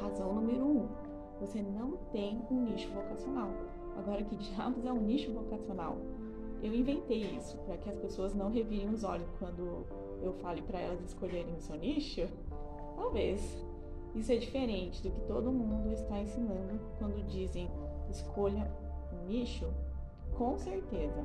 [0.00, 0.88] Razão número um:
[1.40, 3.50] você não tem um nicho vocacional.
[3.96, 5.96] Agora, que diabos é um nicho vocacional?
[6.62, 9.86] Eu inventei isso para que as pessoas não revirem os olhos quando
[10.22, 12.26] eu fale para elas escolherem o seu nicho?
[12.96, 13.64] Talvez.
[14.14, 17.68] Isso é diferente do que todo mundo está ensinando quando dizem
[18.08, 18.70] escolha
[19.12, 19.68] um nicho?
[20.36, 21.24] Com certeza.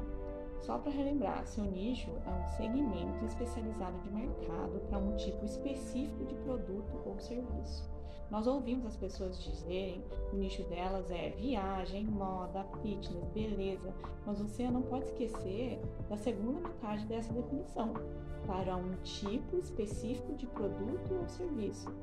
[0.60, 6.26] Só para relembrar, seu nicho é um segmento especializado de mercado para um tipo específico
[6.26, 7.90] de produto ou serviço.
[8.30, 13.94] Nós ouvimos as pessoas dizerem o nicho delas é viagem, moda, fitness, beleza,
[14.26, 17.94] mas você não pode esquecer da segunda metade dessa definição,
[18.46, 21.94] para um tipo específico de produto ou serviço.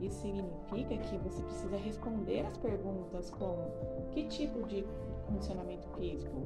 [0.00, 3.70] Isso significa que você precisa responder as perguntas como
[4.10, 4.84] que tipo de
[5.26, 6.42] condicionamento físico,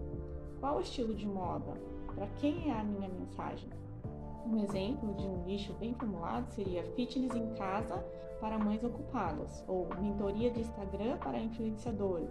[0.61, 1.75] qual o estilo de moda,
[2.15, 3.69] para quem é a minha mensagem.
[4.49, 8.03] Um exemplo de um nicho bem formulado seria fitness em casa
[8.41, 12.31] para mães ocupadas ou mentoria de Instagram para influenciadores.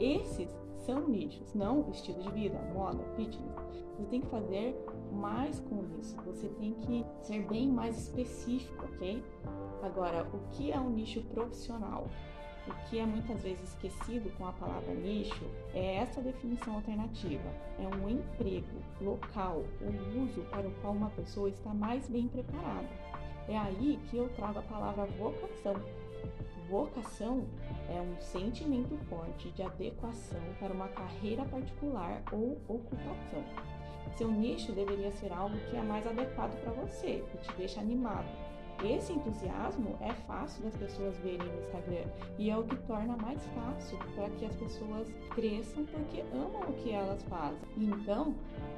[0.00, 3.54] Esses são nichos, não estilo de vida, moda, fitness.
[3.96, 9.22] Você tem que fazer mais com isso, você tem que ser bem mais específico, ok?
[9.82, 12.08] Agora, o que é um nicho profissional?
[12.68, 17.50] O que é muitas vezes esquecido com a palavra nicho é essa definição alternativa.
[17.78, 22.88] É um emprego local ou uso para o qual uma pessoa está mais bem preparada.
[23.48, 25.74] É aí que eu trago a palavra vocação.
[26.68, 27.44] Vocação
[27.88, 33.44] é um sentimento forte de adequação para uma carreira particular ou ocupação.
[34.16, 38.28] Seu nicho deveria ser algo que é mais adequado para você, que te deixa animado,
[38.86, 42.04] esse entusiasmo é fácil das pessoas verem no Instagram
[42.38, 46.72] e é o que torna mais fácil para que as pessoas cresçam porque amam o
[46.74, 47.58] que elas fazem.
[47.76, 48.34] Então,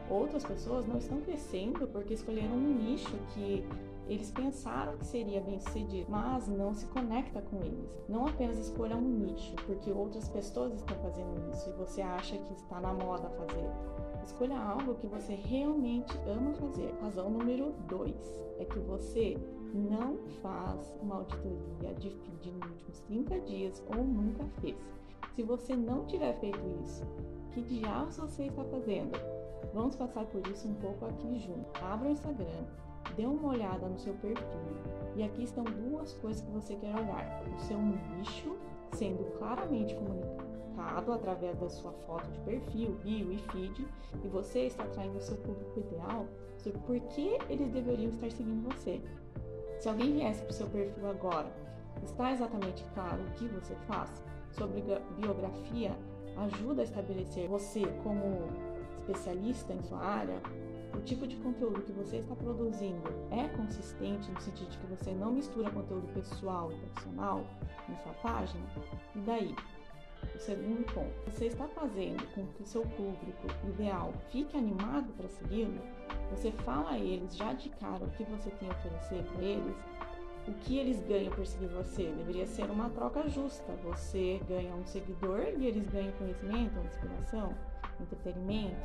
[0.08, 3.64] outras pessoas não estão crescendo porque escolheram um nicho que
[4.06, 7.98] eles pensaram que seria bem sucedido, mas não se conecta com eles.
[8.08, 12.52] Não apenas escolha um nicho, porque outras pessoas estão fazendo isso e você acha que
[12.52, 13.70] está na moda fazer.
[14.25, 16.94] Escolha algo que você realmente ama fazer.
[17.03, 18.15] Razão número 2
[18.59, 19.37] é que você
[19.75, 24.76] não faz uma auditoria de feed nos últimos 30 dias ou nunca fez.
[25.34, 27.04] Se você não tiver feito isso,
[27.53, 29.12] que diabos você está fazendo?
[29.75, 31.84] Vamos passar por isso um pouco aqui junto.
[31.84, 32.65] Abra o Instagram,
[33.16, 34.44] dê uma olhada no seu perfil.
[35.16, 38.56] E aqui estão duas coisas que você quer olhar: o seu nicho
[38.93, 40.44] sendo claramente comunicado
[40.82, 43.86] através da sua foto de perfil, bio e feed,
[44.22, 46.26] e você está atraindo o seu público ideal
[46.58, 49.00] sobre por que eles deveriam estar seguindo você.
[49.78, 51.52] Se alguém viesse para o seu perfil agora,
[52.02, 54.22] está exatamente claro o que você faz?
[54.52, 54.82] Sobre
[55.16, 55.96] biografia
[56.36, 58.48] ajuda a estabelecer você como
[58.98, 60.41] especialista em sua área,
[60.96, 65.12] o tipo de conteúdo que você está produzindo é consistente no sentido de que você
[65.12, 67.44] não mistura conteúdo pessoal e profissional
[67.88, 68.64] na sua página?
[69.14, 69.56] E daí?
[70.34, 75.28] O segundo ponto, você está fazendo com que o seu público ideal fique animado para
[75.28, 75.80] segui-lo?
[76.30, 79.76] Você fala a eles já de cara o que você tem a oferecer para eles?
[80.46, 82.12] O que eles ganham por seguir você?
[82.12, 83.72] Deveria ser uma troca justa.
[83.84, 87.54] Você ganha um seguidor e eles ganham conhecimento, inspiração,
[88.00, 88.76] entretenimento.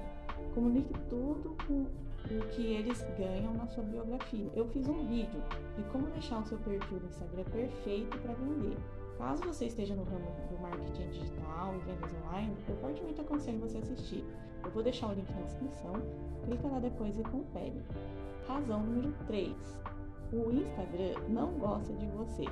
[0.54, 1.86] Comunique tudo com
[2.34, 4.50] o que eles ganham na sua biografia.
[4.56, 5.42] Eu fiz um vídeo
[5.76, 8.78] de como deixar o seu perfil no Instagram perfeito para vender.
[9.20, 13.78] Caso você esteja no ramo do marketing digital e vendas online, eu fortemente aconselho você
[13.80, 14.24] assistir.
[14.64, 15.92] Eu vou deixar o link na descrição,
[16.46, 17.84] clica lá depois e confere.
[18.48, 19.54] Razão número 3.
[20.32, 22.46] O Instagram não gosta de você.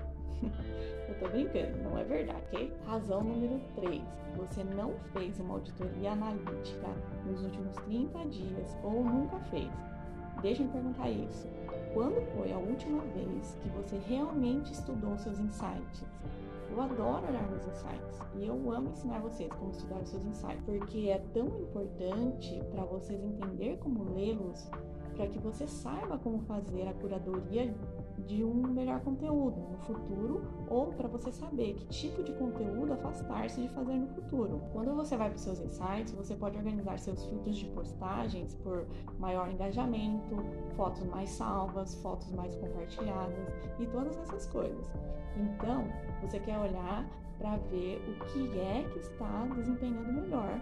[1.07, 2.73] eu tô brincando, não é verdade, ok?
[2.85, 4.03] Razão número 3.
[4.35, 6.89] Você não fez uma auditoria analítica
[7.25, 9.71] nos últimos 30 dias ou nunca fez.
[10.41, 11.47] Deixa eu perguntar isso.
[11.93, 16.03] Quando foi a última vez que você realmente estudou seus insights?
[16.77, 20.63] Eu adoro olhar meus insights e eu amo ensinar vocês como estudar os seus insights,
[20.63, 24.69] porque é tão importante para vocês entender como lê-los,
[25.17, 27.75] para que você saiba como fazer a curadoria
[28.27, 33.61] de um melhor conteúdo no futuro ou para você saber que tipo de conteúdo afastar-se
[33.61, 34.61] de fazer no futuro.
[34.71, 38.85] Quando você vai para os seus insights, você pode organizar seus filtros de postagens por
[39.17, 40.35] maior engajamento,
[40.75, 43.47] fotos mais salvas, fotos mais compartilhadas
[43.79, 44.87] e todas essas coisas.
[45.35, 45.85] Então,
[46.21, 47.07] você quer olhar
[47.39, 50.59] para ver o que é que está desempenhando melhor.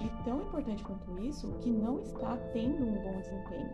[0.00, 3.70] E tão importante quanto isso, que não está tendo um bom desempenho.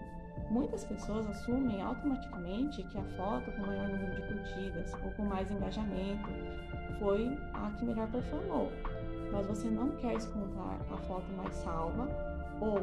[0.50, 5.50] Muitas pessoas assumem automaticamente que a foto com maior número de curtidas ou com mais
[5.50, 6.28] engajamento
[6.98, 8.70] foi a que melhor performou.
[9.32, 12.08] Mas você não quer descontar a foto mais salva
[12.60, 12.78] ou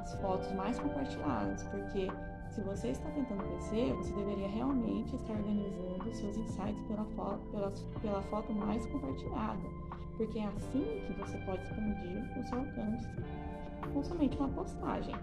[0.00, 2.08] as fotos mais compartilhadas, porque
[2.50, 7.72] Se você está tentando crescer, você deveria realmente estar organizando seus insights pela, fo pela,
[8.00, 9.62] pela foto mais compartilhada,
[10.18, 13.08] porque é assim que você pode expandir o seu alcance
[13.92, 15.14] com somente uma postagem.